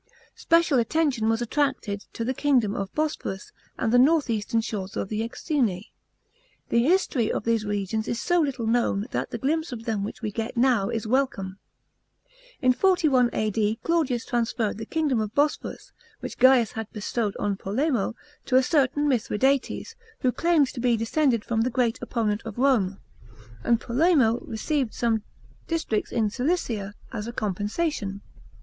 [0.33, 5.09] Special attention was attracted tc the kingdom of Bosporus and the north eastern shores of
[5.09, 5.91] the Knxine.
[6.69, 10.23] The history of these regions is so little known that the glimpse of them which
[10.23, 11.59] we get now is welcome.
[12.63, 13.77] In 41 A.D.
[13.83, 18.15] Claudius transferred the kingdom of Bosporus, which Gains had bcstowrd on Polemo,
[18.47, 22.97] to a certain Mithradates, who claimed to be descended from the great opponent of Rome;
[23.63, 25.21] and Polemo received some
[25.67, 28.21] districts in Cilicia as a compensation.